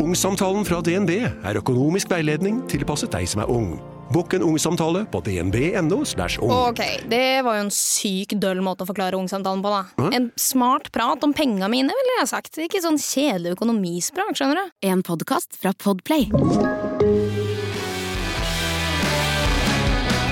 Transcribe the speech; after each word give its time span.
Ungsamtalen 0.00 0.64
fra 0.64 0.78
DNB 0.80 1.10
er 1.20 1.58
økonomisk 1.60 2.08
veiledning 2.08 2.62
tilpasset 2.70 3.12
deg 3.12 3.26
som 3.28 3.42
er 3.44 3.50
ung. 3.52 3.74
Bukk 4.10 4.32
en 4.34 4.42
ungsamtale 4.42 5.04
på 5.12 5.20
dnb.no. 5.22 5.98
ung. 6.00 6.52
Ok, 6.72 6.80
det 7.12 7.42
var 7.44 7.58
jo 7.58 7.66
en 7.66 7.74
syk 7.74 8.32
døll 8.40 8.62
måte 8.64 8.86
å 8.86 8.88
forklare 8.88 9.18
ungsamtalen 9.20 9.60
på, 9.62 9.70
da. 9.70 10.08
En 10.16 10.30
smart 10.40 10.88
prat 10.94 11.20
om 11.22 11.34
penga 11.36 11.68
mine, 11.70 11.92
ville 11.92 12.16
jeg 12.16 12.30
sagt. 12.32 12.56
Ikke 12.64 12.80
sånn 12.82 12.98
kjedelig 12.98 13.52
økonomisprat, 13.58 14.32
skjønner 14.40 14.56
du. 14.64 14.72
En 14.88 15.04
podkast 15.06 15.60
fra 15.60 15.76
Podplay. 15.76 16.26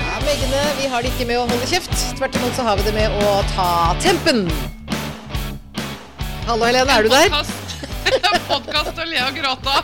Ja, 0.09 0.17
Veggene 0.25 0.65
vi 0.81 0.91
har 0.91 1.05
det 1.05 1.13
ikke 1.13 1.29
med 1.29 1.43
å 1.43 1.47
holde 1.47 1.69
kjeft. 1.69 1.93
Tvert 2.17 2.41
imot 2.41 2.57
så 2.57 2.67
har 2.67 2.81
vi 2.81 2.89
det 2.89 2.97
med 2.97 3.21
å 3.21 3.39
ta 3.53 3.71
tempen. 4.01 4.47
Hallo, 6.49 6.65
Helene, 6.65 6.89
er 6.89 7.05
du 7.05 7.13
der? 7.13 7.58
Podkast 8.49 8.97
og 8.97 9.09
le 9.09 9.21
og 9.25 9.37
gråte. 9.37 9.75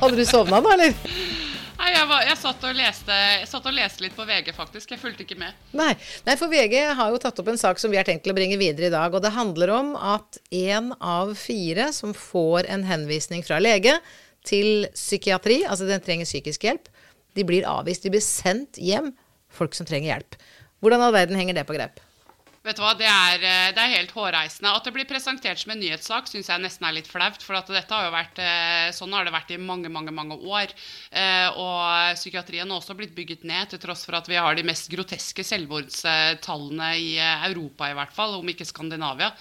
Hadde 0.00 0.16
du 0.18 0.24
sovna 0.28 0.60
nå, 0.62 0.74
eller? 0.74 0.94
Nei, 1.74 1.90
jeg, 1.90 2.06
var, 2.08 2.22
jeg, 2.24 2.36
satt 2.40 2.62
og 2.64 2.76
leste, 2.78 3.16
jeg 3.16 3.48
satt 3.50 3.66
og 3.68 3.74
leste 3.76 4.04
litt 4.04 4.14
på 4.16 4.24
VG, 4.28 4.52
faktisk. 4.56 4.94
Jeg 4.94 5.00
fulgte 5.02 5.24
ikke 5.26 5.38
med. 5.40 5.56
Nei. 5.76 5.90
Nei, 6.24 6.36
for 6.40 6.52
VG 6.52 6.76
har 6.96 7.10
jo 7.12 7.20
tatt 7.20 7.40
opp 7.42 7.50
en 7.50 7.60
sak 7.60 7.80
som 7.82 7.92
vi 7.92 7.98
har 7.98 8.06
tenkt 8.08 8.28
å 8.30 8.36
bringe 8.36 8.58
videre 8.60 8.88
i 8.88 8.94
dag. 8.94 9.12
Og 9.12 9.24
det 9.24 9.34
handler 9.34 9.74
om 9.74 9.92
at 9.98 10.38
én 10.54 10.92
av 11.00 11.34
fire 11.38 11.90
som 11.96 12.14
får 12.16 12.70
en 12.72 12.86
henvisning 12.88 13.44
fra 13.46 13.60
lege 13.62 13.98
til 14.46 14.86
psykiatri, 14.94 15.62
altså 15.64 15.88
den 15.88 16.04
trenger 16.04 16.28
psykisk 16.28 16.68
hjelp, 16.68 16.88
de 17.34 17.44
blir 17.48 17.68
avvist. 17.68 18.06
De 18.06 18.12
blir 18.14 18.24
sendt 18.24 18.78
hjem, 18.78 19.12
folk 19.52 19.76
som 19.76 19.88
trenger 19.88 20.12
hjelp. 20.14 20.40
Hvordan 20.84 21.04
all 21.04 21.16
verden 21.16 21.40
henger 21.40 21.58
det 21.58 21.66
på 21.68 21.76
grep? 21.76 22.03
Vet 22.64 22.78
du 22.78 22.80
hva, 22.80 22.94
det 22.96 23.04
er, 23.04 23.42
eh, 23.44 23.72
det 23.76 23.80
er, 23.82 23.90
helt 23.98 24.12
hårreisende. 24.16 24.70
At 24.72 24.86
det 24.86 24.94
blir 24.96 25.04
presentert 25.04 25.60
som 25.60 25.74
en 25.74 25.82
nyhetssak, 25.82 26.30
syns 26.30 26.48
jeg 26.48 26.62
nesten 26.62 26.86
er 26.88 26.94
litt 26.96 27.10
flaut. 27.10 27.42
For 27.44 27.60
dette 27.60 27.92
har 27.92 28.06
jo 28.06 28.14
vært, 28.14 28.40
eh, 28.40 28.88
sånn 28.96 29.12
har 29.12 29.26
det 29.28 29.34
vært 29.34 29.52
i 29.52 29.58
mange 29.60 29.90
mange, 29.92 30.14
mange 30.16 30.38
år. 30.40 30.72
Eh, 31.12 31.48
og 31.60 32.16
psykiatrien 32.16 32.64
har 32.64 32.80
også 32.80 32.96
blitt 32.96 33.14
bygget 33.14 33.44
ned, 33.44 33.68
til 33.68 33.82
tross 33.84 34.06
for 34.06 34.16
at 34.16 34.26
vi 34.26 34.40
har 34.40 34.54
de 34.54 34.64
mest 34.64 34.88
groteske 34.88 35.44
selvmordstallene 35.44 36.90
i 36.96 37.18
Europa, 37.50 37.90
i 37.90 37.98
hvert 38.00 38.16
fall, 38.16 38.40
om 38.40 38.48
ikke 38.48 38.64
Skandinavia. 38.64 39.34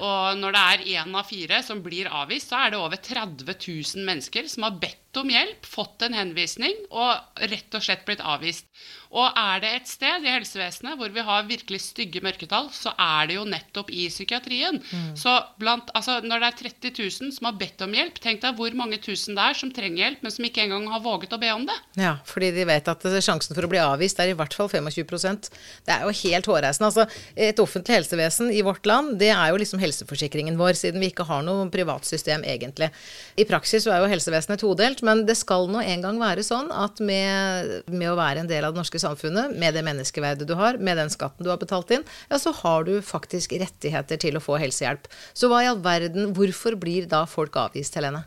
Og 0.00 0.38
når 0.40 0.52
det 0.56 0.62
er 0.64 1.04
én 1.04 1.14
av 1.14 1.28
fire 1.28 1.62
som 1.62 1.82
blir 1.82 2.08
avvist, 2.08 2.48
så 2.48 2.64
er 2.64 2.70
det 2.70 2.80
over 2.80 2.96
30 2.96 3.44
000 3.44 4.06
mennesker 4.08 4.48
som 4.48 4.64
har 4.64 4.80
bedt 4.80 5.01
om 5.20 5.30
hjelp, 5.30 5.66
fått 5.66 6.02
en 6.06 6.16
henvisning 6.16 6.74
og 6.90 7.42
rett 7.50 7.76
og 7.76 7.84
slett 7.84 8.04
blitt 8.08 8.22
avvist. 8.24 8.68
Og 9.12 9.36
er 9.36 9.60
det 9.60 9.70
et 9.76 9.90
sted 9.90 10.24
i 10.24 10.32
helsevesenet 10.32 10.96
hvor 10.96 11.12
vi 11.12 11.24
har 11.24 11.44
virkelig 11.44 11.82
stygge 11.84 12.22
mørketall, 12.24 12.70
så 12.72 12.94
er 12.96 13.28
det 13.28 13.36
jo 13.36 13.44
nettopp 13.48 13.90
i 13.92 14.06
psykiatrien. 14.08 14.78
Mm. 14.80 15.10
Så 15.20 15.34
blant, 15.60 15.90
altså, 15.96 16.18
når 16.24 16.40
det 16.40 16.48
er 16.48 16.56
30 16.62 16.94
000 16.96 17.34
som 17.36 17.48
har 17.50 17.58
bedt 17.60 17.84
om 17.84 17.92
hjelp, 17.92 18.16
tenk 18.24 18.40
deg 18.44 18.56
hvor 18.56 18.72
mange 18.78 18.96
tusen 19.04 19.36
det 19.36 19.44
er 19.44 19.58
som 19.58 19.72
trenger 19.74 20.06
hjelp, 20.06 20.22
men 20.24 20.32
som 20.32 20.48
ikke 20.48 20.64
engang 20.64 20.88
har 20.94 21.04
våget 21.04 21.36
å 21.36 21.40
be 21.42 21.50
om 21.52 21.66
det. 21.68 21.76
Ja, 22.00 22.14
fordi 22.28 22.50
de 22.56 22.64
vet 22.68 22.88
at 22.88 23.04
sjansen 23.20 23.52
for 23.52 23.68
å 23.68 23.72
bli 23.72 23.82
avvist 23.82 24.22
er 24.22 24.32
i 24.32 24.36
hvert 24.38 24.56
fall 24.56 24.70
25% 24.72 25.50
Det 25.84 25.92
er 25.92 26.06
jo 26.06 26.16
helt 26.22 26.48
hårreisende. 26.48 26.88
Altså, 26.88 27.28
et 27.36 27.60
offentlig 27.60 27.98
helsevesen 28.00 28.48
i 28.54 28.64
vårt 28.64 28.88
land, 28.88 29.18
det 29.20 29.32
er 29.34 29.52
jo 29.52 29.60
liksom 29.60 29.82
helseforsikringen 29.82 30.56
vår, 30.60 30.72
siden 30.78 31.04
vi 31.04 31.12
ikke 31.12 31.28
har 31.28 31.44
noe 31.44 31.68
privatsystem 31.72 32.48
egentlig. 32.48 32.88
I 33.36 33.48
praksis 33.48 33.84
så 33.84 33.92
er 33.92 34.00
jo 34.00 34.10
helsevesenet 34.14 34.64
todelt 34.64 35.01
men 35.06 35.24
det 35.28 35.36
skal 35.38 35.68
nå 35.70 35.82
en 35.82 36.04
gang 36.04 36.20
være 36.22 36.44
sånn 36.46 36.70
at 36.74 37.02
med, 37.02 37.72
med, 37.90 38.08
å 38.10 38.18
være 38.18 38.44
en 38.44 38.50
del 38.50 38.66
av 38.66 38.74
det 38.74 38.82
norske 38.82 39.00
samfunnet, 39.02 39.56
med 39.58 39.76
det 39.76 39.84
menneskeverdet 39.86 40.48
du 40.48 40.56
har, 40.58 40.78
med 40.78 41.00
den 41.00 41.12
skatten 41.12 41.44
du 41.44 41.52
har 41.52 41.60
betalt 41.60 41.92
inn, 41.94 42.06
ja, 42.30 42.40
så 42.40 42.54
har 42.62 42.88
du 42.88 42.96
faktisk 43.04 43.56
rettigheter 43.60 44.20
til 44.22 44.38
å 44.38 44.44
få 44.44 44.58
helsehjelp. 44.62 45.10
Så 45.34 45.50
hva 45.50 45.62
i 45.64 45.70
all 45.70 45.82
verden, 45.84 46.32
hvorfor 46.36 46.78
blir 46.80 47.10
da 47.10 47.24
folk 47.28 47.58
avvist, 47.60 47.98
Helene? 47.98 48.26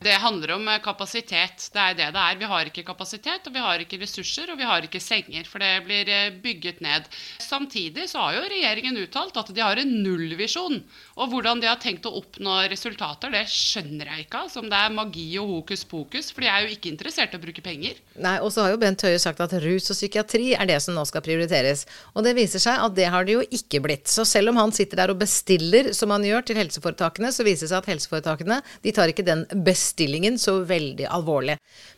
Det 0.00 0.14
handler 0.16 0.54
om 0.54 0.68
eh, 0.68 0.78
kapasitet. 0.80 1.66
Det 1.74 1.80
er 1.80 1.96
det 1.98 2.06
det 2.14 2.20
er. 2.22 2.36
Vi 2.40 2.48
har 2.48 2.68
ikke 2.70 2.86
kapasitet, 2.88 3.44
og 3.44 3.52
vi 3.52 3.60
har 3.60 3.82
ikke 3.82 3.98
ressurser, 4.00 4.48
og 4.48 4.56
vi 4.56 4.64
har 4.64 4.86
ikke 4.86 5.00
senger. 5.04 5.44
For 5.44 5.60
det 5.60 5.82
blir 5.84 6.08
eh, 6.08 6.30
bygget 6.40 6.78
ned. 6.80 7.04
Samtidig 7.44 8.06
så 8.08 8.22
har 8.22 8.38
jo 8.38 8.46
regjeringen 8.48 8.96
uttalt 9.02 9.36
at 9.36 9.50
de 9.52 9.60
har 9.60 9.76
en 9.76 9.92
nullvisjon. 10.00 10.78
Og 11.20 11.34
hvordan 11.34 11.60
de 11.60 11.68
har 11.68 11.76
tenkt 11.82 12.08
å 12.08 12.14
oppnå 12.16 12.54
resultater, 12.72 13.28
det 13.34 13.42
skjønner 13.52 14.08
jeg 14.08 14.24
ikke. 14.24 14.46
Som 14.48 14.70
det 14.72 14.78
er 14.78 14.94
magi 14.94 15.26
og 15.42 15.50
hokus 15.52 15.84
pokus. 15.84 16.32
For 16.32 16.46
de 16.46 16.48
er 16.48 16.64
jo 16.64 16.72
ikke 16.78 16.94
interessert 16.94 17.36
i 17.36 17.40
å 17.42 17.44
bruke 17.44 17.66
penger. 17.68 18.00
Nei, 18.24 18.38
og 18.40 18.54
så 18.56 18.64
har 18.64 18.72
jo 18.72 18.80
Bent 18.80 19.04
Høie 19.04 19.20
sagt 19.20 19.44
at 19.44 19.52
rus 19.60 19.92
og 19.92 20.00
psykiatri 20.00 20.54
er 20.56 20.72
det 20.72 20.80
som 20.80 20.96
nå 20.96 21.04
skal 21.12 21.26
prioriteres. 21.28 21.84
Og 22.14 22.24
det 22.24 22.32
viser 22.40 22.64
seg 22.64 22.80
at 22.86 22.96
det 22.96 23.10
har 23.12 23.28
det 23.28 23.36
jo 23.36 23.44
ikke 23.44 23.84
blitt. 23.84 24.08
Så 24.08 24.24
selv 24.24 24.54
om 24.54 24.62
han 24.64 24.72
sitter 24.72 25.04
der 25.04 25.12
og 25.12 25.20
bestiller, 25.20 25.92
som 25.92 26.16
han 26.16 26.24
gjør, 26.24 26.48
til 26.48 26.62
helseforetakene, 26.64 27.36
så 27.36 27.44
viser 27.44 27.68
det 27.68 27.74
seg 27.74 27.84
at 27.84 27.92
helseforetakene 27.92 28.62
de 28.80 28.96
tar 28.96 29.12
ikke 29.12 29.28
den 29.28 29.44
best 29.60 29.89
bestillingen 29.90 30.38
så 30.38 30.60
veldig 30.64 31.06
alvorlig. 31.10 31.56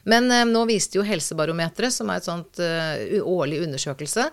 Men 0.08 0.30
eh, 0.32 0.44
nå 0.48 0.64
viste 0.66 0.98
jo 0.98 1.04
Helsebarometeret, 1.06 1.92
som 1.94 2.10
er 2.10 2.20
et 2.20 2.26
sånt 2.26 2.60
eh, 2.62 3.20
årlig 3.20 3.60
undersøkelse, 3.66 4.28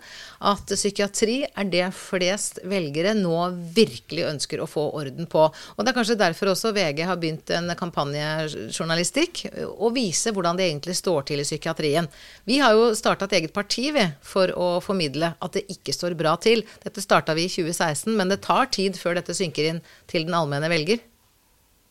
at 0.49 0.73
psykiatri 0.73 1.43
er 1.49 1.69
det 1.69 1.89
flest 1.95 2.61
velgere 2.69 3.13
nå 3.17 3.35
virkelig 3.75 4.27
ønsker 4.29 4.63
å 4.63 4.69
få 4.69 4.87
orden 4.97 5.29
på. 5.29 5.45
Og 5.49 5.83
det 5.83 5.91
er 5.91 5.97
kanskje 5.97 6.19
derfor 6.19 6.53
også 6.53 6.73
VG 6.75 7.03
har 7.09 7.19
begynt 7.19 7.53
en 7.55 7.73
kampanjejournalistikk, 7.79 9.45
å 9.69 9.91
vise 9.93 10.33
hvordan 10.33 10.59
det 10.59 10.69
egentlig 10.69 10.97
står 10.97 11.29
til 11.29 11.43
i 11.43 11.47
psykiatrien. 11.47 12.09
Vi 12.49 12.59
har 12.63 12.77
jo 12.77 12.89
starta 12.97 13.27
et 13.27 13.37
eget 13.41 13.55
parti 13.55 13.89
vi, 13.95 14.07
for 14.25 14.53
å 14.55 14.71
formidle 14.83 15.33
at 15.37 15.57
det 15.57 15.67
ikke 15.73 15.95
står 15.95 16.17
bra 16.19 16.35
til. 16.41 16.63
Dette 16.83 17.03
starta 17.03 17.35
vi 17.37 17.47
i 17.49 17.51
2016, 17.51 18.15
men 18.15 18.31
det 18.31 18.41
tar 18.45 18.71
tid 18.73 18.97
før 18.99 19.19
dette 19.19 19.35
synker 19.37 19.73
inn 19.73 19.85
til 20.09 20.27
den 20.27 20.37
allmenne 20.37 20.71
velger. 20.71 21.03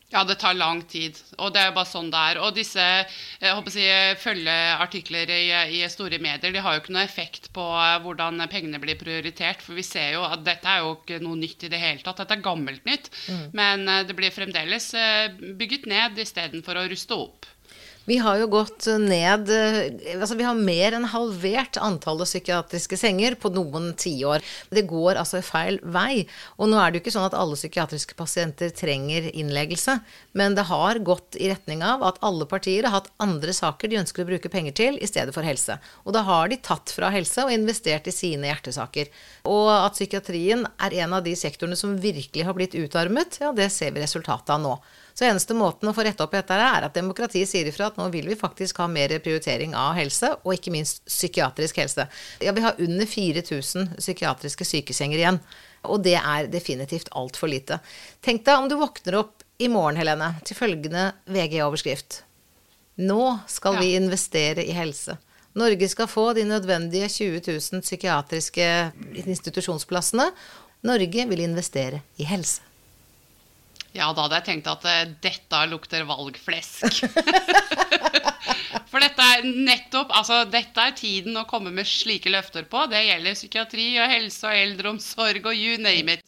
Ja, 0.09 0.23
det 0.25 0.39
tar 0.41 0.55
lang 0.57 0.81
tid. 0.89 1.17
Og 1.37 1.51
det 1.53 1.61
er 1.61 1.73
bare 1.75 1.85
sånn 1.85 2.09
det 2.09 2.21
er. 2.31 2.39
Og 2.41 2.55
disse 2.57 2.85
si, 3.69 3.83
følgeartikler 4.23 5.29
i, 5.35 5.43
i, 5.77 5.83
store 5.91 6.17
medier 6.21 6.53
de 6.55 6.63
har 6.65 6.75
jo 6.75 6.81
ikke 6.81 6.95
noe 6.95 7.05
effekt 7.05 7.51
på 7.53 7.65
hvordan 8.05 8.41
pengene 8.49 8.81
blir 8.81 8.97
prioritert. 8.97 9.61
For 9.61 9.77
vi 9.77 9.85
ser 9.85 10.15
jo 10.15 10.25
at 10.25 10.41
dette 10.47 10.65
er 10.65 10.81
jo 10.81 10.95
ikke 10.97 11.21
noe 11.21 11.37
nytt 11.37 11.67
i 11.67 11.71
det 11.71 11.81
hele 11.83 12.01
tatt. 12.01 12.23
Dette 12.23 12.39
er 12.39 12.45
gammelt 12.45 12.89
nytt. 12.89 13.11
Mm. 13.29 13.45
Men 13.61 13.85
eh, 13.85 14.03
det 14.09 14.17
blir 14.17 14.33
fremdeles 14.33 14.91
eh, 14.97 15.29
bygget 15.59 15.85
ned 15.91 16.17
istedenfor 16.25 16.81
å 16.81 16.89
ruste 16.89 17.21
opp. 17.27 17.45
Vi 18.09 18.17
har 18.17 18.39
jo 18.41 18.47
gått 18.49 18.87
ned 18.97 19.51
eh, 19.53 20.15
altså 20.15 20.33
Vi 20.39 20.45
har 20.47 20.57
mer 20.57 20.95
enn 20.97 21.05
halvert 21.11 21.77
antallet 21.77 22.25
psykiatriske 22.25 22.97
senger 22.97 23.35
på 23.37 23.51
noen 23.53 23.91
tiår. 23.99 24.41
Det 24.73 24.87
går 24.89 25.19
altså 25.21 25.43
feil 25.45 25.77
vei. 25.83 26.23
Og 26.57 26.71
nå 26.71 26.79
er 26.79 26.89
det 26.89 26.97
jo 26.99 27.03
ikke 27.03 27.13
sånn 27.13 27.27
at 27.27 27.37
alle 27.37 27.57
psykiatriske 27.59 28.17
pasienter 28.17 28.71
trenger 28.73 29.27
innleggelse, 29.29 29.99
men 30.33 30.57
det 30.57 30.65
har 30.71 31.01
gått 31.05 31.37
i 31.37 31.51
retning 31.51 31.83
av 31.85 32.01
at 32.07 32.17
alle 32.25 32.47
partier 32.49 32.87
har 32.87 32.95
hatt 32.97 33.11
andre 33.21 33.53
saker 33.53 33.91
de 33.91 33.99
ønsker 34.01 34.25
å 34.25 34.29
bruke 34.31 34.51
penger 34.51 34.77
til, 34.79 34.97
i 34.97 35.09
stedet 35.09 35.35
for 35.35 35.45
helse. 35.45 35.77
Og 36.05 36.15
da 36.15 36.23
har 36.25 36.49
de 36.49 36.57
tatt 36.65 36.89
fra 36.95 37.11
helse 37.13 37.45
og 37.45 37.53
investert 37.53 38.09
i 38.09 38.15
sine 38.15 38.49
hjertesaker. 38.49 39.11
Og 39.53 39.69
at 39.75 39.99
psykiatrien 39.99 40.65
er 40.81 40.97
en 41.03 41.13
av 41.19 41.27
de 41.27 41.35
sektorene 41.37 41.77
som 41.77 41.99
virkelig 42.01 42.47
har 42.47 42.57
blitt 42.57 42.77
utarmet, 42.79 43.37
ja, 43.43 43.53
det 43.53 43.69
ser 43.75 43.93
vi 43.93 44.01
resultatet 44.01 44.55
av 44.55 44.65
nå. 44.65 44.79
Så 45.19 45.25
eneste 45.27 45.51
måten 45.51 45.89
å 45.89 45.91
få 45.91 46.05
rette 46.07 46.23
opp 46.23 46.31
i 46.31 46.37
dette 46.39 46.55
er 46.55 46.85
at 46.87 46.95
demokratiet 46.95 47.49
sier 47.49 47.67
ifra 47.67 47.89
at 47.89 47.97
nå 47.99 48.05
vil 48.13 48.29
vi 48.31 48.37
faktisk 48.39 48.77
ha 48.79 48.85
mer 48.87 49.11
prioritering 49.19 49.73
av 49.75 49.97
helse, 49.97 50.29
og 50.47 50.53
ikke 50.55 50.71
minst 50.71 51.01
psykiatrisk 51.09 51.81
helse. 51.81 52.05
Ja, 52.39 52.53
vi 52.55 52.63
har 52.63 52.79
under 52.79 53.09
4000 53.09 53.97
psykiatriske 53.97 54.67
sykesenger 54.69 55.19
igjen. 55.19 55.39
Og 55.91 56.05
det 56.07 56.15
er 56.21 56.47
definitivt 56.47 57.11
altfor 57.19 57.51
lite. 57.51 57.81
Tenk 58.23 58.45
deg 58.47 58.61
om 58.61 58.69
du 58.71 58.77
våkner 58.79 59.19
opp 59.19 59.43
i 59.59 59.67
morgen, 59.67 59.99
Helene, 59.99 60.29
til 60.47 60.55
følgende 60.55 61.09
VG-overskrift. 61.27 62.21
Nå 63.03 63.25
skal 63.51 63.75
ja. 63.75 63.83
vi 63.83 63.99
investere 63.99 64.63
i 64.63 64.77
helse. 64.79 65.17
Norge 65.59 65.91
skal 65.91 66.07
få 66.07 66.29
de 66.39 66.47
nødvendige 66.47 67.11
20 67.11 67.43
000 67.43 67.83
psykiatriske 67.83 68.71
institusjonsplassene. 69.25 70.31
Norge 70.87 71.29
vil 71.33 71.43
investere 71.43 72.05
i 72.15 72.31
helse. 72.31 72.68
Ja, 73.95 74.11
da 74.13 74.25
hadde 74.25 74.37
jeg 74.39 74.47
tenkt 74.49 74.69
at 74.69 74.85
uh, 74.85 75.13
dette 75.23 75.61
lukter 75.71 76.05
valgflesk. 76.09 76.99
For 78.89 79.01
dette 79.01 79.21
er 79.21 79.45
nettopp 79.45 80.11
Altså, 80.17 80.43
dette 80.49 80.81
er 80.81 80.95
tiden 80.97 81.37
å 81.37 81.45
komme 81.49 81.71
med 81.73 81.87
slike 81.89 82.31
løfter 82.33 82.65
på. 82.69 82.83
Det 82.89 83.01
gjelder 83.05 83.37
psykiatri 83.37 83.87
og 84.01 84.13
helse 84.13 84.49
og 84.49 84.61
eldreomsorg 84.61 85.49
og 85.51 85.57
you 85.57 85.77
name 85.81 86.17
it. 86.17 86.25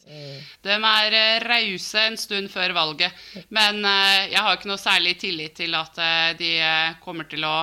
De 0.66 0.74
er 0.74 1.16
uh, 1.18 1.46
rause 1.46 2.06
en 2.06 2.18
stund 2.18 2.50
før 2.52 2.74
valget. 2.76 3.24
Men 3.54 3.82
uh, 3.86 4.26
jeg 4.26 4.38
har 4.42 4.58
ikke 4.58 4.70
noe 4.70 4.82
særlig 4.82 5.16
tillit 5.22 5.58
til 5.58 5.74
at 5.78 5.98
de 6.38 6.54
kommer 7.02 7.26
til 7.30 7.44
å 7.46 7.56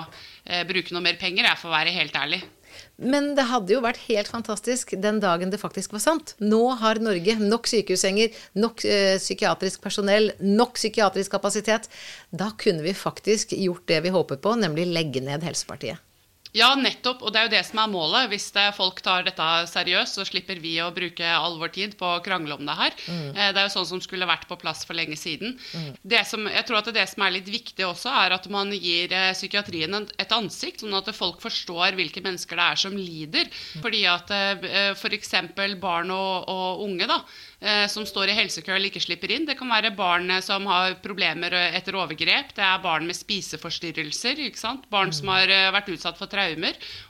bruke 0.69 0.95
noe 0.95 1.05
mer 1.05 1.19
penger, 1.21 1.45
jeg 1.45 1.61
får 1.61 1.75
være 1.75 1.93
helt 1.95 2.15
ærlig. 2.17 2.41
Men 2.99 3.31
det 3.37 3.45
hadde 3.47 3.73
jo 3.73 3.83
vært 3.83 4.01
helt 4.09 4.29
fantastisk 4.31 4.91
den 4.99 5.21
dagen 5.23 5.53
det 5.53 5.61
faktisk 5.61 5.93
var 5.95 6.03
sant. 6.03 6.33
Nå 6.43 6.61
har 6.81 6.99
Norge 7.03 7.37
nok 7.39 7.69
sykehussenger, 7.71 8.35
nok 8.59 8.83
eh, 8.87 9.15
psykiatrisk 9.21 9.83
personell, 9.83 10.33
nok 10.43 10.75
psykiatrisk 10.79 11.31
kapasitet. 11.37 11.87
Da 12.31 12.51
kunne 12.59 12.83
vi 12.85 12.95
faktisk 12.97 13.55
gjort 13.55 13.87
det 13.89 14.03
vi 14.05 14.13
håper 14.15 14.41
på, 14.43 14.57
nemlig 14.59 14.89
legge 14.91 15.23
ned 15.23 15.47
Helsepartiet. 15.47 16.03
Ja, 16.55 16.71
nettopp. 16.77 17.21
Og 17.23 17.33
det 17.33 17.41
er 17.41 17.47
jo 17.47 17.53
det 17.53 17.61
som 17.67 17.81
er 17.83 17.91
målet. 17.91 18.29
Hvis 18.31 18.47
folk 18.77 19.01
tar 19.05 19.25
dette 19.27 19.47
seriøst, 19.69 20.17
så 20.17 20.25
slipper 20.27 20.61
vi 20.61 20.77
å 20.81 20.89
bruke 20.95 21.25
all 21.25 21.59
vår 21.61 21.73
tid 21.75 21.97
på 21.99 22.07
å 22.07 22.21
krangle 22.25 22.57
om 22.57 22.65
det 22.65 22.77
her. 22.79 22.95
Mm. 23.07 23.27
Det 23.35 23.61
er 23.61 23.67
jo 23.67 23.73
sånn 23.75 23.89
som 23.91 24.01
skulle 24.03 24.29
vært 24.29 24.47
på 24.49 24.57
plass 24.61 24.81
for 24.87 24.97
lenge 24.97 25.17
siden. 25.19 25.57
Mm. 25.77 25.91
Det 26.15 26.23
som, 26.29 26.47
jeg 26.49 26.65
tror 26.67 26.81
at 26.81 26.91
det 26.95 27.05
som 27.11 27.25
er 27.25 27.35
litt 27.37 27.51
viktig 27.51 27.85
også, 27.85 28.13
er 28.23 28.37
at 28.37 28.49
man 28.51 28.73
gir 28.73 29.13
eh, 29.13 29.31
psykiatrien 29.37 29.99
et 29.99 30.35
ansikt, 30.35 30.81
sånn 30.83 30.97
at 30.97 31.11
folk 31.15 31.43
forstår 31.43 31.97
hvilke 31.99 32.23
mennesker 32.25 32.59
det 32.59 32.67
er 32.73 32.81
som 32.85 32.97
lider. 32.97 33.49
Mm. 33.49 33.85
Fordi 33.85 34.03
at 34.09 34.35
f.eks. 34.97 35.35
For 35.59 35.75
barn 35.79 36.11
og, 36.13 36.49
og 36.49 36.81
unge 36.85 37.07
da, 37.09 37.19
Eh, 37.59 37.87
som 37.91 38.05
står 38.07 38.31
i 38.31 38.35
helsekø 38.37 38.71
eller 38.71 38.87
ikke 38.87 39.01
slipper 39.03 39.33
inn. 39.35 39.43
Det 39.43 39.57
kan 39.59 39.67
være 39.67 39.91
barn 39.91 40.31
som 40.39 40.63
har 40.69 40.93
problemer 41.03 41.51
etter 41.75 41.97
overgrep. 41.99 42.53
Det 42.55 42.63
er 42.63 42.79
barn 42.83 43.07
med 43.09 43.17
spiseforstyrrelser. 43.17 44.39
Barn 44.87 45.11
som 45.15 45.27
har 45.33 45.51
eh, 45.51 45.67
vært 45.75 45.91
utsatt 45.91 46.15
for 46.19 46.31
traumer. 46.31 46.38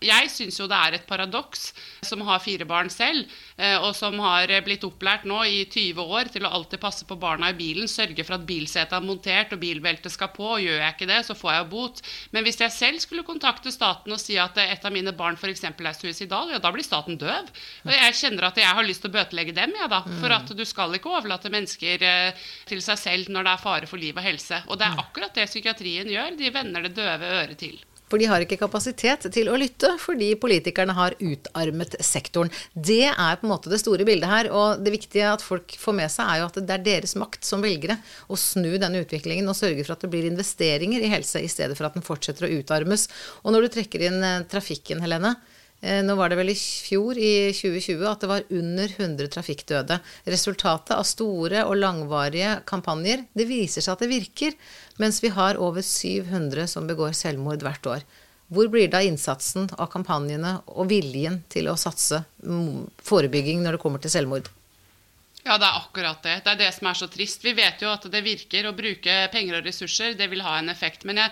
Jeg 0.04 0.32
syns 0.34 0.60
jo 0.60 0.68
det 0.70 0.80
er 0.80 0.98
et 0.98 1.08
paradoks, 1.10 1.70
som 2.06 2.24
har 2.28 2.42
fire 2.44 2.68
barn 2.70 2.90
selv, 2.94 3.30
eh, 3.58 3.78
og 3.78 3.94
som 3.98 4.18
har 4.24 4.52
blitt 4.66 4.86
opplært 4.88 5.28
nå 5.30 5.42
i 5.46 5.64
20 5.66 6.04
år 6.20 6.32
til 6.34 6.48
å 6.48 6.54
alltid 6.60 6.82
passe 6.82 7.08
på 7.10 7.18
barna 7.20 7.52
i 7.54 7.58
bilen, 7.58 7.90
sørge 7.92 8.26
for 8.26 8.38
at 8.38 8.48
bilsetet 8.48 8.96
er 8.96 9.06
montert 9.06 9.54
og 9.56 9.62
bilbeltet 9.62 10.14
skal 10.14 10.32
på. 10.36 10.48
og 10.56 10.64
Gjør 10.64 10.82
jeg 10.84 10.96
ikke 10.96 11.10
det, 11.10 11.22
så 11.28 11.38
får 11.38 11.54
jeg 11.56 11.70
bot. 11.74 12.02
Men 12.36 12.46
hvis 12.48 12.60
jeg 12.64 12.76
selv 12.76 13.04
skulle 13.04 13.28
kontakte 13.28 13.74
staten 13.74 14.14
og 14.16 14.22
si 14.22 14.38
at 14.42 14.58
et 14.64 14.86
av 14.86 14.94
mine 14.94 15.14
barn 15.16 15.38
f.eks. 15.40 15.64
er 15.70 15.98
suicidal, 15.98 16.54
ja, 16.54 16.62
da 16.62 16.72
blir 16.74 16.86
staten 16.86 17.20
døv. 17.20 17.52
Og 17.86 17.94
jeg 17.96 18.18
kjenner 18.22 18.50
at 18.50 18.60
jeg 18.62 18.78
har 18.80 18.88
lyst 18.88 19.04
til 19.06 19.12
å 19.12 19.18
bøtelegge 19.18 19.56
dem, 19.58 19.76
ja 19.80 19.90
da. 19.92 20.04
For 20.20 20.34
at 20.36 20.52
du 20.56 20.66
skal 20.68 20.96
ikke 20.98 21.14
overlate 21.20 21.52
mennesker 21.54 22.06
eh, 22.06 22.48
til 22.70 22.84
seg 22.86 23.00
selv 23.02 23.34
når 23.34 23.48
det 23.48 23.54
er 23.54 23.64
fare 23.64 23.90
for 23.90 24.02
liv 24.02 24.18
og 24.18 24.26
helse. 24.26 24.64
Og 24.68 24.80
det 24.80 24.90
er 24.90 25.04
akkurat 25.04 25.36
det 25.36 25.50
psykiatrien 25.52 26.10
gjør. 26.12 26.36
De 26.40 26.54
vender 26.54 26.88
det 26.88 26.98
døve 26.98 27.34
øret 27.40 27.60
til. 27.60 27.80
For 28.10 28.22
de 28.22 28.28
har 28.30 28.44
ikke 28.44 28.58
kapasitet 28.60 29.28
til 29.34 29.52
å 29.52 29.58
lytte, 29.60 29.92
fordi 30.02 30.32
politikerne 30.42 30.96
har 30.98 31.16
utarmet 31.20 31.98
sektoren. 32.06 32.52
Det 32.74 33.06
er 33.10 33.38
på 33.38 33.46
en 33.46 33.54
måte 33.54 33.72
det 33.72 33.82
store 33.82 34.08
bildet 34.08 34.30
her. 34.32 34.50
Og 34.50 34.82
det 34.84 34.94
viktige 34.96 35.30
at 35.30 35.46
folk 35.46 35.76
får 35.78 35.98
med 36.00 36.14
seg, 36.14 36.26
er 36.26 36.42
jo 36.42 36.50
at 36.50 36.60
det 36.60 36.76
er 36.76 36.88
deres 36.88 37.16
makt 37.20 37.46
som 37.46 37.64
velgere 37.64 38.00
å 38.28 38.40
snu 38.40 38.72
denne 38.82 39.04
utviklingen 39.04 39.50
og 39.50 39.58
sørge 39.58 39.86
for 39.86 39.96
at 39.96 40.06
det 40.06 40.12
blir 40.14 40.28
investeringer 40.30 41.06
i 41.06 41.14
helse, 41.14 41.44
i 41.44 41.52
stedet 41.52 41.78
for 41.78 41.90
at 41.90 41.98
den 41.98 42.06
fortsetter 42.06 42.48
å 42.48 42.52
utarmes. 42.60 43.08
Og 43.44 43.54
når 43.54 43.68
du 43.68 43.74
trekker 43.78 44.10
inn 44.10 44.20
eh, 44.26 44.44
trafikken, 44.50 45.04
Helene, 45.06 45.36
nå 45.80 46.16
var 46.20 46.32
det 46.32 46.38
vel 46.40 46.52
i 46.52 46.58
fjor, 46.60 47.16
i 47.16 47.52
2020, 47.56 48.04
at 48.10 48.24
det 48.24 48.30
var 48.32 48.48
under 48.52 48.92
100 48.98 49.30
trafikkdøde. 49.32 50.00
Resultatet 50.28 50.96
av 50.98 51.06
store 51.08 51.64
og 51.64 51.78
langvarige 51.80 52.58
kampanjer, 52.68 53.24
det 53.32 53.48
viser 53.48 53.86
seg 53.86 53.94
at 53.96 54.04
det 54.04 54.12
virker, 54.12 54.58
mens 55.00 55.22
vi 55.24 55.32
har 55.36 55.60
over 55.62 55.86
700 55.86 56.68
som 56.68 56.90
begår 56.90 57.16
selvmord 57.16 57.64
hvert 57.64 57.88
år. 57.88 58.04
Hvor 58.50 58.68
blir 58.68 58.90
det 58.90 58.98
av 58.98 59.06
innsatsen 59.06 59.70
av 59.78 59.92
kampanjene 59.94 60.56
og 60.74 60.90
viljen 60.90 61.44
til 61.54 61.70
å 61.70 61.78
satse 61.78 62.24
forebygging 63.06 63.62
når 63.64 63.78
det 63.78 63.84
kommer 63.84 64.02
til 64.02 64.12
selvmord? 64.14 64.50
Ja, 65.46 65.56
det 65.56 65.70
er 65.70 65.78
akkurat 65.78 66.24
det. 66.26 66.36
Det 66.44 66.52
er 66.52 66.60
det 66.60 66.70
som 66.76 66.90
er 66.90 66.98
så 66.98 67.08
trist. 67.12 67.46
Vi 67.46 67.54
vet 67.58 67.82
jo 67.82 67.92
at 67.94 68.04
det 68.12 68.22
virker 68.26 68.68
å 68.68 68.76
bruke 68.76 69.22
penger 69.32 69.60
og 69.60 69.70
ressurser. 69.70 70.18
Det 70.18 70.28
vil 70.34 70.44
ha 70.44 70.58
en 70.60 70.72
effekt. 70.74 71.06
Men 71.08 71.22
jeg 71.24 71.32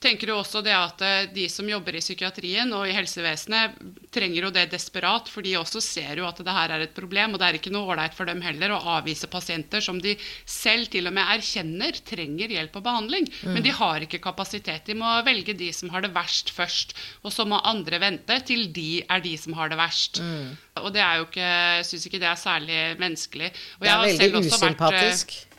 tenker 0.00 0.32
jo 0.32 0.38
også 0.40 0.62
det 0.64 0.72
at 0.74 1.02
eh, 1.04 1.28
de 1.34 1.44
som 1.52 1.68
jobber 1.68 1.98
i 1.98 2.02
psykiatrien 2.02 2.70
og 2.76 2.88
i 2.88 2.94
helsevesenet, 2.96 3.76
trenger 4.12 4.46
jo 4.46 4.52
det 4.54 4.64
desperat, 4.72 5.28
for 5.28 5.44
de 5.44 5.56
også 5.60 5.82
ser 5.84 6.22
jo 6.22 6.26
at 6.28 6.40
det 6.40 6.54
her 6.56 6.74
er 6.74 6.84
et 6.86 6.94
problem. 6.96 7.34
Og 7.34 7.42
det 7.42 7.48
er 7.48 7.58
ikke 7.58 7.72
noe 7.74 7.92
ålreit 7.92 8.16
for 8.16 8.28
dem 8.28 8.40
heller 8.44 8.72
å 8.74 8.80
avvise 8.96 9.28
pasienter 9.30 9.84
som 9.84 10.00
de 10.00 10.16
selv 10.48 10.88
til 10.92 11.10
og 11.10 11.14
med 11.16 11.28
erkjenner 11.36 12.00
trenger 12.06 12.56
hjelp 12.56 12.80
og 12.80 12.86
behandling. 12.88 13.28
Mm. 13.42 13.52
Men 13.54 13.66
de 13.66 13.76
har 13.76 14.06
ikke 14.06 14.22
kapasitet. 14.24 14.88
De 14.88 14.96
må 14.98 15.12
velge 15.26 15.54
de 15.58 15.70
som 15.76 15.92
har 15.92 16.06
det 16.06 16.14
verst 16.16 16.54
først. 16.56 16.96
Og 17.22 17.34
så 17.34 17.46
må 17.48 17.60
andre 17.68 18.00
vente 18.02 18.40
til 18.48 18.70
de 18.72 19.04
er 19.04 19.24
de 19.24 19.36
som 19.40 19.56
har 19.58 19.70
det 19.72 19.78
verst. 19.80 20.22
Mm. 20.24 20.56
Og 20.80 20.90
det 20.94 21.04
er 21.04 21.20
jo 21.20 21.28
ikke 21.28 21.48
Jeg 21.50 21.86
syns 21.90 22.06
ikke 22.08 22.20
det 22.22 22.28
er 22.30 22.40
særlig 22.40 22.80
menneskelig. 23.00 23.52
Og 23.78 23.84
det 23.84 23.92
er 23.92 24.04
veldig 24.06 24.44
usympatisk. 24.46 25.36
Vært, 25.36 25.49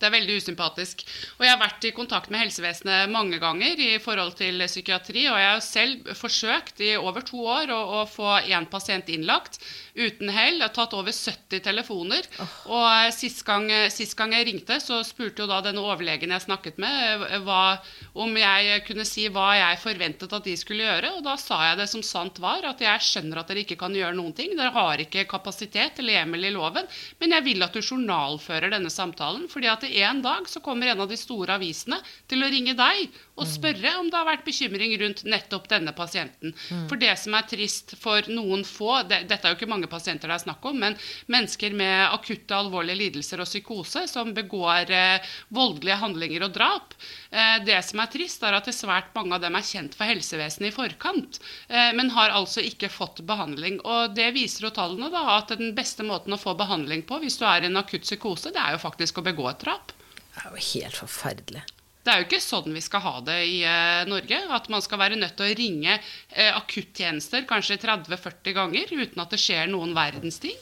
det 0.00 0.08
er 0.08 0.14
veldig 0.16 0.38
usympatisk. 0.40 1.04
Og 1.38 1.44
jeg 1.44 1.52
har 1.52 1.60
vært 1.60 1.84
i 1.84 1.92
kontakt 1.96 2.32
med 2.32 2.40
helsevesenet 2.44 3.10
mange 3.12 3.40
ganger 3.42 3.80
i 3.84 3.90
forhold 4.02 4.32
til 4.38 4.62
psykiatri, 4.64 5.26
og 5.28 5.36
jeg 5.36 5.50
har 5.52 5.62
selv 5.64 6.10
forsøkt 6.16 6.80
i 6.86 6.94
over 6.96 7.24
to 7.26 7.44
år 7.44 7.72
å, 7.74 7.80
å 8.00 8.02
få 8.08 8.38
én 8.48 8.68
pasient 8.70 9.10
innlagt 9.12 9.60
uten 9.94 10.30
hell. 10.32 10.58
Jeg 10.60 10.64
har 10.64 10.74
tatt 10.74 10.94
over 10.96 11.12
70 11.12 11.62
telefoner. 11.64 12.26
Oh. 12.40 12.56
Og 12.76 12.86
eh, 12.88 13.10
sist 13.14 13.42
gang, 13.46 13.68
sist 13.92 14.16
gang, 14.18 14.34
jeg 14.36 14.48
ringte, 14.48 14.78
så 14.82 15.00
spurte 15.06 15.44
jo 15.44 15.50
da 15.50 15.60
denne 15.64 15.82
overlegen 15.84 16.32
jeg 16.32 16.46
snakket 16.46 16.80
med, 16.82 17.26
eh, 17.28 17.42
hva, 17.44 17.76
om 18.24 18.36
jeg 18.40 18.84
kunne 18.86 19.06
si 19.08 19.26
hva 19.32 19.50
jeg 19.58 19.82
forventet 19.82 20.32
at 20.36 20.46
de 20.46 20.56
skulle 20.58 20.86
gjøre. 20.86 21.12
Og 21.18 21.24
da 21.26 21.36
sa 21.40 21.60
jeg 21.68 21.80
det 21.82 21.90
som 21.92 22.04
sant 22.06 22.40
var, 22.42 22.64
at 22.70 22.80
jeg 22.84 23.06
skjønner 23.06 23.42
at 23.42 23.52
dere 23.52 23.64
ikke 23.66 23.80
kan 23.80 23.96
gjøre 23.96 24.16
noen 24.16 24.36
ting. 24.36 24.56
Dere 24.56 24.72
har 24.76 25.04
ikke 25.04 25.28
kapasitet 25.30 26.00
eller 26.00 26.20
hjemmel 26.20 26.48
i 26.48 26.54
loven, 26.54 26.88
men 27.20 27.36
jeg 27.36 27.46
vil 27.50 27.66
at 27.66 27.76
du 27.76 27.82
journalfører 27.82 28.72
denne 28.72 28.92
samtalen. 28.92 29.48
fordi 29.50 29.68
at 29.70 29.89
en 29.90 30.22
dag 30.22 30.48
så 30.48 30.62
kommer 30.64 30.90
en 30.90 31.02
av 31.04 31.10
de 31.10 31.18
store 31.18 31.56
avisene 31.58 31.98
til 32.30 32.44
å 32.44 32.50
ringe 32.52 32.76
deg 32.78 33.20
og 33.40 33.48
spørre 33.48 33.94
om 34.00 34.10
det 34.10 34.18
har 34.18 34.28
vært 34.28 34.46
bekymring 34.46 34.94
rundt 35.00 35.24
nettopp 35.28 35.68
denne 35.70 35.94
pasienten. 35.96 36.52
Mm. 36.68 36.86
For 36.90 37.00
det 37.00 37.14
som 37.20 37.36
er 37.36 37.48
trist 37.48 37.94
for 38.00 38.26
noen 38.30 38.64
få 38.68 39.00
det, 39.08 39.22
Dette 39.30 39.48
er 39.48 39.54
jo 39.54 39.58
ikke 39.58 39.70
mange 39.70 39.90
pasienter 39.90 40.30
det 40.30 40.36
er 40.36 40.44
snakk 40.44 40.66
om, 40.68 40.78
men 40.82 40.96
mennesker 41.32 41.74
med 41.76 42.10
akutte 42.10 42.56
alvorlige 42.56 42.98
lidelser 43.00 43.42
og 43.42 43.48
psykose 43.48 44.04
som 44.10 44.34
begår 44.36 44.92
eh, 44.94 45.32
voldelige 45.54 45.98
handlinger 46.02 46.46
og 46.46 46.54
drap. 46.56 46.96
Eh, 47.30 47.56
det 47.66 47.80
som 47.86 48.02
er 48.02 48.12
trist, 48.12 48.44
er 48.44 48.58
at 48.58 48.68
det 48.68 48.76
svært 48.76 49.14
mange 49.16 49.36
av 49.36 49.44
dem 49.44 49.56
er 49.58 49.66
kjent 49.66 49.96
for 49.96 50.10
helsevesenet 50.10 50.70
i 50.70 50.74
forkant, 50.74 51.40
eh, 51.68 51.90
men 51.96 52.12
har 52.16 52.36
altså 52.36 52.64
ikke 52.64 52.92
fått 52.92 53.24
behandling. 53.26 53.80
Og 53.80 54.14
det 54.16 54.30
viser 54.36 54.68
jo 54.68 54.74
tallene 54.76 55.10
da, 55.12 55.24
at 55.38 55.56
den 55.56 55.74
beste 55.76 56.06
måten 56.06 56.36
å 56.36 56.40
få 56.40 56.56
behandling 56.58 57.06
på 57.08 57.20
hvis 57.24 57.40
du 57.40 57.46
er 57.48 57.64
i 57.64 57.70
en 57.70 57.80
akutt 57.80 58.06
psykose, 58.06 58.52
det 58.54 58.62
er 58.62 58.76
jo 58.76 58.84
faktisk 58.84 59.20
å 59.20 59.26
begå 59.26 59.48
et 59.50 59.64
drap. 59.64 59.94
Det 60.30 60.44
er 60.44 60.54
jo 60.54 60.66
helt 60.74 60.98
forferdelig. 61.00 61.66
Det 62.00 62.12
er 62.12 62.22
jo 62.22 62.26
ikke 62.30 62.40
sånn 62.40 62.72
vi 62.72 62.80
skal 62.80 63.02
ha 63.04 63.14
det 63.26 63.38
i 63.44 63.60
eh, 63.68 64.02
Norge. 64.08 64.40
At 64.56 64.70
man 64.72 64.82
skal 64.84 65.02
være 65.02 65.18
nødt 65.20 65.36
til 65.36 65.50
å 65.50 65.56
ringe 65.58 65.96
eh, 65.96 66.50
akuttjenester 66.54 67.44
kanskje 67.48 67.80
30-40 67.82 68.56
ganger 68.56 68.94
uten 68.94 69.20
at 69.20 69.34
det 69.34 69.40
skjer 69.42 69.68
noen 69.68 69.92
verdens 69.96 70.40
ting. 70.40 70.56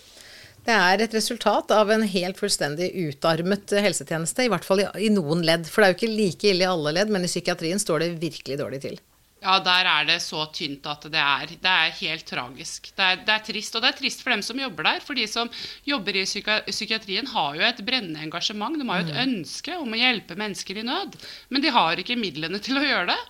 Det 0.67 0.75
er 0.75 1.01
et 1.01 1.15
resultat 1.15 1.71
av 1.73 1.89
en 1.95 2.03
helt 2.05 2.37
fullstendig 2.37 2.91
utarmet 3.07 3.73
helsetjeneste, 3.73 4.45
i 4.45 4.51
hvert 4.53 4.67
fall 4.67 4.83
i 4.85 5.09
noen 5.15 5.45
ledd. 5.47 5.65
For 5.71 5.81
det 5.81 5.87
er 5.87 5.95
jo 5.95 5.99
ikke 6.01 6.17
like 6.19 6.51
ille 6.51 6.67
i 6.67 6.69
alle 6.69 6.93
ledd, 6.99 7.15
men 7.15 7.25
i 7.25 7.31
psykiatrien 7.31 7.81
står 7.81 8.05
det 8.05 8.11
virkelig 8.21 8.59
dårlig 8.61 8.83
til. 8.85 8.99
Ja, 9.39 9.61
der 9.63 9.87
er 9.87 10.07
det 10.09 10.17
så 10.25 10.49
tynt 10.51 10.87
at 10.91 11.05
det 11.07 11.21
er, 11.23 11.53
det 11.63 11.71
er 11.71 11.93
helt 12.01 12.27
tragisk. 12.27 12.91
Det 12.91 13.05
er, 13.05 13.21
det 13.23 13.35
er, 13.37 13.45
trist. 13.47 13.77
Og 13.79 13.85
det 13.85 13.93
er 13.93 13.99
trist 14.01 14.25
for 14.25 14.35
dem 14.35 14.43
som 14.43 14.59
jobber 14.59 14.89
der. 14.89 15.05
For 15.05 15.19
de 15.19 15.29
som 15.31 15.51
jobber 15.87 16.19
i 16.19 16.25
psykiatrien, 16.27 17.31
har 17.31 17.55
jo 17.55 17.67
et 17.69 17.85
brennende 17.87 18.25
engasjement. 18.27 18.75
De 18.75 18.89
har 18.89 19.05
jo 19.05 19.07
et 19.07 19.15
mm. 19.15 19.23
ønske 19.29 19.79
om 19.79 19.95
å 19.95 20.01
hjelpe 20.01 20.39
mennesker 20.39 20.83
i 20.83 20.87
nød. 20.91 21.15
Men 21.55 21.63
de 21.63 21.75
har 21.75 22.03
ikke 22.03 22.19
midlene 22.19 22.59
til 22.63 22.81
å 22.81 22.85
gjøre 22.87 23.15
det. 23.15 23.21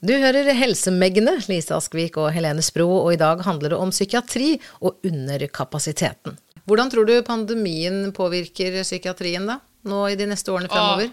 Du 0.00 0.14
hører 0.16 0.48
Helsemeggene, 0.56 1.36
Lise 1.44 1.76
Askvik 1.76 2.16
og 2.16 2.30
Helene 2.32 2.64
Spro, 2.64 2.88
og 3.02 3.12
i 3.12 3.20
dag 3.20 3.42
handler 3.44 3.74
det 3.74 3.80
om 3.84 3.92
psykiatri 3.92 4.54
og 4.80 5.04
underkapasiteten. 5.04 6.40
Hvordan 6.64 6.88
tror 6.92 7.04
du 7.04 7.18
pandemien 7.26 8.06
påvirker 8.16 8.80
psykiatrien 8.80 9.44
da, 9.44 9.60
nå 9.84 10.06
i 10.08 10.16
de 10.16 10.28
neste 10.30 10.54
årene 10.54 10.72
fremover? 10.72 11.12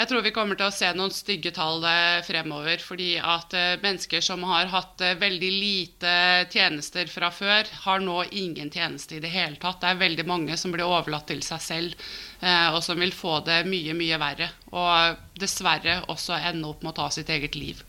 Jeg 0.00 0.08
tror 0.08 0.22
vi 0.24 0.30
kommer 0.32 0.56
til 0.56 0.64
å 0.64 0.72
se 0.72 0.88
noen 0.96 1.12
stygge 1.12 1.50
tall 1.52 1.82
eh, 1.84 2.22
fremover. 2.24 2.80
Fordi 2.80 3.10
at 3.20 3.52
eh, 3.52 3.74
mennesker 3.82 4.24
som 4.24 4.46
har 4.48 4.70
hatt 4.72 5.02
eh, 5.04 5.18
veldig 5.20 5.50
lite 5.52 6.14
tjenester 6.54 7.10
fra 7.12 7.28
før, 7.28 7.68
har 7.84 8.00
nå 8.00 8.22
ingen 8.30 8.72
tjeneste 8.72 9.18
i 9.18 9.20
det 9.20 9.34
hele 9.34 9.60
tatt. 9.60 9.82
Det 9.82 9.90
er 9.90 10.00
veldig 10.00 10.26
mange 10.30 10.56
som 10.56 10.72
blir 10.72 10.88
overlatt 10.88 11.28
til 11.28 11.44
seg 11.44 11.60
selv, 11.60 12.08
og 12.72 12.80
som 12.84 12.96
vil 13.00 13.12
få 13.12 13.42
det 13.44 13.58
mye, 13.68 13.92
mye 13.96 14.16
verre. 14.22 14.48
Og 14.72 15.20
dessverre 15.36 16.00
også 16.08 16.40
ende 16.40 16.72
opp 16.72 16.80
med 16.80 16.94
å 16.94 16.98
ta 17.02 17.10
sitt 17.12 17.28
eget 17.36 17.58
liv. 17.60 17.84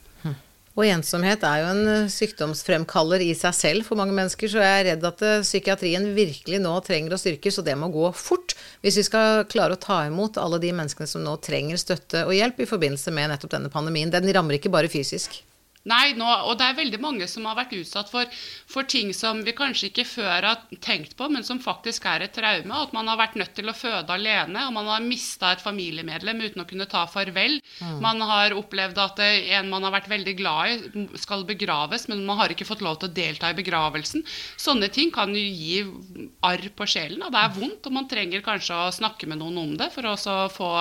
Og 0.79 0.85
ensomhet 0.87 1.41
er 1.43 1.61
jo 1.61 1.71
en 1.73 1.81
eh, 1.91 2.11
sykdomsfremkaller 2.11 3.23
i 3.25 3.33
seg 3.35 3.55
selv 3.57 3.87
for 3.87 3.99
mange 3.99 4.15
mennesker, 4.15 4.47
så 4.47 4.61
jeg 4.63 4.77
er 4.77 4.87
redd 4.91 5.07
at 5.09 5.23
eh, 5.27 5.43
psykiatrien 5.43 6.07
virkelig 6.15 6.61
nå 6.63 6.71
trenger 6.85 7.17
å 7.17 7.19
styrkes, 7.19 7.59
og 7.59 7.67
det 7.67 7.75
må 7.79 7.91
gå 7.91 8.07
fort 8.15 8.55
hvis 8.81 9.01
vi 9.01 9.05
skal 9.09 9.43
klare 9.51 9.75
å 9.75 9.81
ta 9.81 10.05
imot 10.07 10.39
alle 10.39 10.61
de 10.63 10.71
menneskene 10.75 11.11
som 11.11 11.25
nå 11.25 11.35
trenger 11.43 11.81
støtte 11.81 12.23
og 12.23 12.35
hjelp 12.37 12.63
i 12.63 12.69
forbindelse 12.69 13.11
med 13.15 13.33
nettopp 13.33 13.57
denne 13.57 13.73
pandemien. 13.73 14.13
Den 14.13 14.31
rammer 14.31 14.55
ikke 14.57 14.71
bare 14.71 14.91
fysisk. 14.91 15.41
Nei, 15.89 16.11
nå, 16.13 16.27
og 16.45 16.59
det 16.59 16.67
er 16.67 16.77
veldig 16.77 16.99
mange 17.01 17.27
som 17.29 17.47
har 17.49 17.57
vært 17.57 17.73
utsatt 17.73 18.11
for, 18.11 18.29
for, 18.69 18.85
ting 18.85 19.09
som 19.17 19.39
vi 19.45 19.53
kanskje 19.57 19.89
ikke 19.89 20.05
før 20.05 20.45
har 20.45 20.59
tenkt 20.83 21.15
på, 21.17 21.25
men 21.33 21.45
som 21.47 21.61
faktisk 21.63 22.05
er 22.09 22.25
et 22.25 22.35
traume. 22.35 22.83
At 22.85 22.93
man 22.93 23.09
har 23.09 23.17
vært 23.17 23.37
nødt 23.39 23.55
til 23.57 23.71
å 23.71 23.75
føde 23.77 24.13
alene, 24.13 24.67
og 24.67 24.75
man 24.75 24.91
har 24.91 25.01
mista 25.05 25.55
et 25.55 25.63
familiemedlem 25.63 26.43
uten 26.45 26.61
å 26.61 26.67
kunne 26.69 26.89
ta 26.91 27.07
farvel. 27.09 27.57
Mm. 27.79 27.97
Man 28.03 28.21
har 28.29 28.57
opplevd 28.57 29.01
at 29.01 29.23
en 29.25 29.71
man 29.71 29.87
har 29.87 29.95
vært 29.95 30.11
veldig 30.11 30.35
glad 30.37 30.69
i, 30.69 31.07
skal 31.21 31.47
begraves, 31.49 32.05
men 32.11 32.27
man 32.29 32.37
har 32.43 32.53
ikke 32.53 32.67
fått 32.69 32.85
lov 32.85 33.01
til 33.01 33.09
å 33.09 33.15
delta 33.17 33.49
i 33.49 33.57
begravelsen. 33.57 34.25
Sånne 34.61 34.91
ting 34.93 35.09
kan 35.13 35.33
jo 35.33 35.41
gi 35.41 35.81
arr 36.45 36.69
på 36.77 36.89
sjelen, 36.89 37.25
og 37.25 37.33
det 37.33 37.41
er 37.41 37.57
vondt, 37.57 37.89
og 37.89 37.97
man 37.97 38.09
trenger 38.11 38.45
kanskje 38.45 38.77
å 38.77 38.93
snakke 38.93 39.29
med 39.29 39.41
noen 39.41 39.57
om 39.65 39.75
det 39.79 39.89
for 39.95 40.13
å 40.13 40.17
få 40.51 40.71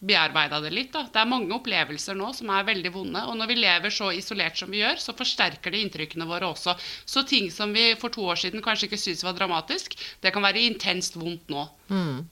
bearbeida 0.00 0.60
det 0.64 0.72
litt. 0.74 0.92
Da. 0.94 1.04
Det 1.12 1.20
er 1.20 1.28
mange 1.28 1.52
opplevelser 1.56 2.16
nå 2.18 2.32
som 2.36 2.50
er 2.54 2.68
veldig 2.68 2.92
vonde. 2.94 3.24
Og 3.28 3.36
når 3.38 3.50
vi 3.50 3.58
lever 3.60 3.94
så 3.94 4.10
isolert 4.16 4.58
som 4.58 4.72
vi 4.72 4.82
gjør, 4.82 5.00
så 5.02 5.14
forsterker 5.16 5.74
det 5.74 5.84
inntrykkene 5.84 6.28
våre 6.28 6.48
også. 6.50 6.76
Så 7.04 7.24
ting 7.28 7.50
som 7.54 7.74
vi 7.76 7.92
for 8.00 8.12
to 8.14 8.24
år 8.32 8.40
siden 8.40 8.64
kanskje 8.64 8.88
ikke 8.88 9.00
syntes 9.00 9.26
var 9.26 9.36
dramatisk, 9.38 9.98
det 10.24 10.32
kan 10.34 10.44
være 10.44 10.64
intenst 10.64 11.20
vondt 11.20 11.52
nå. 11.52 11.68
Mm. 11.92 12.26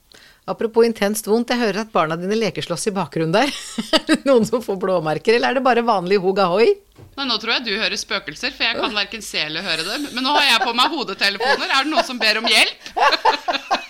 Apropos 0.49 0.87
intenst 0.87 1.27
vondt, 1.29 1.51
jeg 1.53 1.61
hører 1.61 1.83
at 1.83 1.91
barna 1.93 2.17
dine 2.17 2.37
lekeslåss 2.39 2.89
i 2.89 2.93
bakgrunnen 2.95 3.35
der. 3.35 3.51
er 3.99 4.05
det 4.07 4.23
noen 4.25 4.47
som 4.49 4.63
får 4.65 4.79
blåmerker, 4.81 5.37
eller 5.37 5.53
er 5.53 5.59
det 5.59 5.65
bare 5.67 5.85
vanlig 5.85 6.17
hog 6.23 6.41
ahoi? 6.41 6.71
Nå 7.19 7.35
tror 7.37 7.57
jeg 7.57 7.65
du 7.67 7.73
hører 7.75 7.99
spøkelser, 7.99 8.53
for 8.55 8.63
jeg 8.65 8.79
kan 8.79 8.95
verken 8.95 9.21
se 9.23 9.41
eller 9.43 9.65
høre 9.65 9.83
dem. 9.83 10.07
Men 10.15 10.23
nå 10.25 10.33
har 10.33 10.45
jeg 10.47 10.63
på 10.63 10.73
meg 10.77 10.95
hodetelefoner. 10.95 11.67
Er 11.67 11.83
det 11.83 11.91
noen 11.91 12.07
som 12.07 12.21
ber 12.21 12.39
om 12.39 12.47
hjelp? 12.47 12.89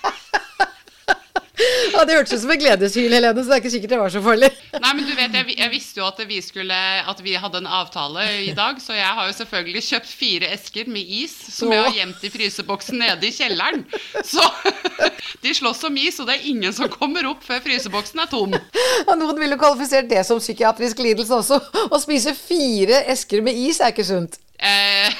Ja, 1.93 2.05
Det 2.05 2.15
hørtes 2.15 2.33
ut 2.37 2.43
som 2.43 2.51
et 2.53 2.61
gledeshyl, 2.61 3.11
Helene, 3.11 3.43
så 3.43 3.49
det 3.49 3.55
er 3.57 3.61
ikke 3.63 3.71
sikkert 3.73 3.93
det 3.93 3.99
var 3.99 4.13
så 4.13 4.21
farlig. 4.23 4.49
Nei, 4.75 4.91
men 4.95 5.03
du 5.07 5.11
vet, 5.17 5.35
jeg, 5.35 5.55
jeg 5.59 5.71
visste 5.73 6.01
jo 6.01 6.07
at 6.07 6.21
vi, 6.29 6.39
skulle, 6.43 6.79
at 7.11 7.23
vi 7.25 7.35
hadde 7.41 7.61
en 7.61 7.69
avtale 7.79 8.25
i 8.45 8.53
dag, 8.57 8.79
så 8.83 8.95
jeg 8.95 9.09
har 9.19 9.27
jo 9.29 9.35
selvfølgelig 9.39 9.83
kjøpt 9.89 10.13
fire 10.21 10.51
esker 10.55 10.89
med 10.91 11.13
is 11.19 11.35
som 11.55 11.73
jeg 11.73 11.83
har 11.83 11.97
gjemt 11.97 12.23
i 12.23 12.31
fryseboksen 12.33 13.01
nede 13.03 13.27
i 13.27 13.33
kjelleren. 13.35 13.83
Så 14.25 14.45
de 15.43 15.55
slåss 15.57 15.83
om 15.89 15.99
is, 15.99 16.19
og 16.21 16.29
det 16.29 16.39
er 16.39 16.49
ingen 16.53 16.75
som 16.75 16.91
kommer 16.93 17.27
opp 17.31 17.43
før 17.45 17.63
fryseboksen 17.65 18.23
er 18.23 18.31
tom. 18.31 18.55
Ja, 18.55 19.15
noen 19.19 19.39
ville 19.41 19.59
kvalifisert 19.59 20.09
det 20.11 20.23
som 20.27 20.41
psykiatrisk 20.41 21.01
lidelse 21.03 21.41
også. 21.41 21.59
Å 21.89 22.01
spise 22.01 22.35
fire 22.37 23.03
esker 23.11 23.43
med 23.45 23.57
is 23.57 23.81
er 23.83 23.93
ikke 23.93 24.07
sunt. 24.07 24.39
Eh, 24.59 25.11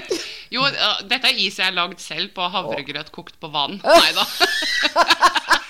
jo, 0.54 0.64
dette 1.10 1.30
er 1.30 1.38
is 1.38 1.58
jeg 1.58 1.66
har 1.66 1.76
lagd 1.76 2.02
selv 2.02 2.34
på 2.36 2.46
havregrøt 2.50 3.12
kokt 3.14 3.38
på 3.42 3.50
vann. 3.54 3.80
Nei 3.84 4.10
da. 4.16 4.26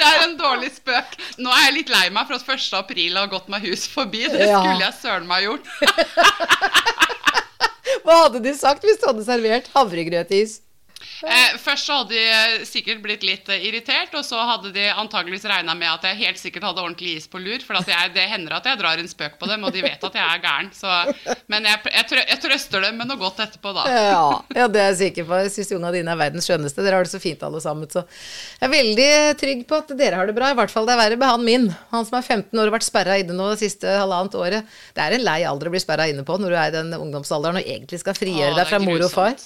Det 0.00 0.08
er 0.08 0.22
en 0.24 0.36
dårlig 0.40 0.70
spøk. 0.74 1.16
Nå 1.44 1.48
er 1.52 1.62
jeg 1.66 1.74
litt 1.76 1.90
lei 1.92 2.06
meg 2.14 2.24
for 2.28 2.34
at 2.38 2.44
1. 2.56 2.68
april 2.80 3.12
har 3.20 3.28
gått 3.32 3.48
meg 3.52 3.60
hus 3.68 3.84
forbi. 3.92 4.22
Det 4.32 4.46
skulle 4.48 4.80
jeg 4.80 4.94
søren 5.02 5.26
meg 5.28 5.44
gjort. 5.44 5.68
Hva 8.04 8.16
hadde 8.24 8.40
de 8.42 8.52
sagt 8.56 8.84
hvis 8.86 9.00
du 9.00 9.06
hadde 9.10 9.24
servert 9.26 9.68
havregrøtis? 9.74 10.60
Eh, 11.20 11.56
først 11.60 11.88
så 11.88 11.98
hadde 12.00 12.16
de 12.16 12.66
sikkert 12.68 13.02
blitt 13.04 13.24
litt 13.26 13.48
eh, 13.52 13.60
irritert, 13.68 14.14
og 14.16 14.24
så 14.24 14.40
hadde 14.40 14.72
de 14.72 14.86
antageligvis 14.88 15.44
regna 15.50 15.74
med 15.76 15.90
at 15.90 16.06
jeg 16.08 16.20
helt 16.22 16.40
sikkert 16.40 16.64
hadde 16.70 16.80
ordentlig 16.80 17.18
is 17.18 17.28
på 17.28 17.40
lur. 17.42 17.60
For 17.66 17.76
jeg, 17.76 18.12
det 18.14 18.24
hender 18.30 18.56
at 18.56 18.68
jeg 18.70 18.80
drar 18.80 19.00
en 19.00 19.10
spøk 19.10 19.36
på 19.40 19.50
dem, 19.50 19.66
og 19.66 19.74
de 19.74 19.84
vet 19.84 20.06
at 20.08 20.16
jeg 20.16 20.24
er 20.24 20.40
gæren. 20.44 20.70
Så, 20.76 20.88
men 21.52 21.68
jeg, 21.68 21.82
jeg, 21.92 22.22
jeg, 22.22 22.40
trøster 22.46 22.86
dem 22.86 22.96
med 23.00 23.10
noe 23.10 23.20
godt 23.20 23.42
etterpå, 23.44 23.74
da. 23.76 23.84
Ja, 23.92 24.24
ja 24.62 24.70
det 24.72 24.80
er 24.80 24.90
jeg 24.94 25.00
sikker 25.02 25.28
på. 25.28 25.42
Jeg 25.44 25.54
syns 25.58 25.74
ungene 25.76 25.92
dine 25.98 26.14
er 26.14 26.22
verdens 26.22 26.48
skjønneste. 26.48 26.86
Dere 26.86 27.00
har 27.00 27.08
det 27.08 27.12
så 27.12 27.22
fint 27.22 27.44
alle 27.46 27.60
sammen. 27.64 27.90
Så 27.92 28.06
jeg 28.56 28.68
er 28.70 28.74
veldig 28.74 29.10
trygg 29.44 29.64
på 29.68 29.82
at 29.84 29.94
dere 30.00 30.22
har 30.22 30.30
det 30.30 30.38
bra. 30.40 30.54
I 30.54 30.58
hvert 30.62 30.72
fall 30.72 30.88
det 30.88 30.96
er 30.96 31.04
verre 31.04 31.20
med 31.20 31.34
han 31.34 31.46
min. 31.46 31.70
Han 31.92 32.08
som 32.08 32.16
er 32.20 32.24
15 32.26 32.56
år 32.56 32.64
og 32.64 32.70
har 32.70 32.78
vært 32.78 32.88
sperra 32.88 33.20
inne 33.20 33.36
nå 33.36 33.52
det 33.52 33.60
siste 33.66 34.00
halvannet 34.00 34.40
året. 34.40 34.76
Det 34.96 35.04
er 35.04 35.18
en 35.18 35.26
lei 35.28 35.40
alder 35.44 35.68
å 35.68 35.76
bli 35.76 35.84
sperra 35.84 36.08
inne 36.08 36.24
på 36.24 36.40
når 36.40 36.52
du 36.52 36.56
er 36.56 36.72
i 36.72 36.76
den 36.80 36.94
ungdomsalderen 36.96 37.60
og 37.60 37.72
egentlig 37.76 38.00
skal 38.00 38.16
frigjøre 38.16 38.56
deg 38.56 38.72
fra 38.72 38.80
mor 38.82 39.04
og 39.04 39.12
far. 39.12 39.36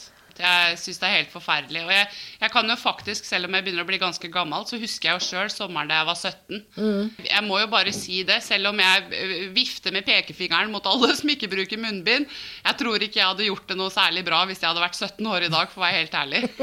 Jeg 0.40 0.78
syns 0.80 1.00
det 1.00 1.08
er 1.08 1.16
helt 1.18 1.32
forferdelig. 1.32 1.82
Og 1.86 1.92
jeg, 1.94 2.06
jeg, 2.40 2.50
kan 2.54 2.70
jo 2.70 2.76
faktisk, 2.80 3.26
selv 3.28 3.48
om 3.48 3.56
jeg 3.56 3.66
begynner 3.66 3.84
å 3.84 3.88
bli 3.88 4.00
ganske 4.02 4.30
gammel, 4.32 4.64
så 4.68 4.78
husker 4.80 5.10
jeg 5.10 5.18
jo 5.18 5.26
sjøl 5.28 5.50
sommeren 5.52 5.90
da 5.90 6.00
jeg 6.00 6.08
var 6.08 6.18
17. 6.18 6.62
Mm. 6.76 7.10
Jeg 7.28 7.42
må 7.46 7.60
jo 7.60 7.68
bare 7.72 7.94
si 7.96 8.22
det, 8.26 8.40
selv 8.46 8.72
om 8.72 8.82
jeg 8.82 9.04
eh, 9.18 9.34
vifter 9.54 9.94
med 9.94 10.06
pekefingeren 10.08 10.72
mot 10.72 10.86
alle 10.90 11.12
som 11.18 11.30
ikke 11.34 11.50
bruker 11.52 11.80
munnbind. 11.80 12.30
Jeg 12.64 12.80
tror 12.80 12.98
ikke 13.02 13.20
jeg 13.20 13.30
hadde 13.30 13.48
gjort 13.50 13.68
det 13.70 13.78
noe 13.80 13.92
særlig 13.94 14.24
bra 14.26 14.42
hvis 14.48 14.62
jeg 14.62 14.70
hadde 14.70 14.84
vært 14.84 15.00
17 15.00 15.30
år 15.34 15.48
i 15.48 15.52
dag, 15.52 15.70
for 15.72 15.82
å 15.82 15.86
være 15.86 16.00
helt 16.02 16.18
ærlig. 16.24 16.42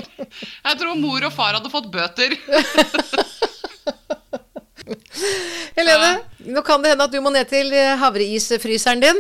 Jeg 0.71 0.77
tror 0.79 0.95
mor 0.95 1.25
og 1.27 1.33
far 1.35 1.55
hadde 1.57 1.71
fått 1.73 1.89
bøter. 1.91 2.33
Helene, 5.75 6.11
nå 6.47 6.63
kan 6.65 6.81
det 6.83 6.93
hende 6.93 7.07
at 7.07 7.13
du 7.13 7.19
må 7.23 7.31
ned 7.33 7.49
til 7.51 7.73
havreisfryseren 8.01 9.03
din. 9.03 9.19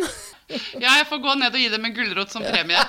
Ja, 0.81 0.97
jeg 0.99 1.07
får 1.09 1.21
gå 1.23 1.35
ned 1.39 1.55
og 1.55 1.61
gi 1.61 1.69
dem 1.73 1.85
en 1.87 1.95
gulrot 1.95 2.33
som 2.33 2.43
premie. 2.45 2.81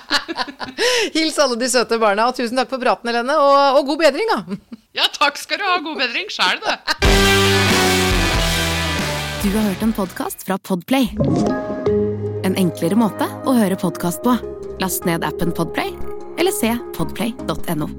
Hils 1.16 1.38
alle 1.42 1.58
de 1.60 1.68
søte 1.70 1.98
barna, 2.02 2.28
og 2.30 2.38
tusen 2.38 2.58
takk 2.58 2.70
for 2.72 2.82
praten, 2.82 3.10
Helene. 3.12 3.36
Og, 3.38 3.80
og 3.80 3.92
god 3.92 4.02
bedring, 4.06 4.32
da. 4.32 4.60
Ja, 4.98 5.08
takk 5.12 5.40
skal 5.40 5.62
du 5.62 5.66
ha. 5.68 5.78
God 5.84 6.00
bedring 6.02 6.30
sjæl, 6.32 6.60
det. 6.64 6.78
Du 9.42 9.50
har 9.56 9.64
hørt 9.70 9.82
en 9.82 9.94
podkast 9.96 10.46
fra 10.46 10.58
Podplay. 10.58 11.08
En 12.46 12.54
enklere 12.58 12.98
måte 12.98 13.26
å 13.46 13.56
høre 13.56 13.78
podkast 13.80 14.22
på. 14.26 14.36
Last 14.82 15.06
ned 15.08 15.26
appen 15.26 15.54
Podplay, 15.54 15.94
eller 16.38 16.54
se 16.54 16.74
podplay.no. 16.98 17.90